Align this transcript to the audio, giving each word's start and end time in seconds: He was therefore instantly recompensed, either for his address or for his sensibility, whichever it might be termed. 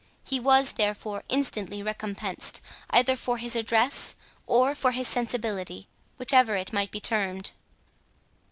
He 0.25 0.39
was 0.39 0.71
therefore 0.71 1.21
instantly 1.29 1.83
recompensed, 1.83 2.59
either 2.89 3.15
for 3.15 3.37
his 3.37 3.55
address 3.55 4.15
or 4.47 4.73
for 4.73 4.93
his 4.93 5.07
sensibility, 5.07 5.87
whichever 6.17 6.55
it 6.55 6.73
might 6.73 6.89
be 6.89 6.99
termed. 6.99 7.51